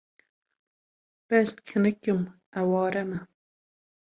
Bejn 1.33 1.57
kinik 1.67 2.01
im, 2.15 2.21
eware 2.63 3.03
me. 3.13 3.19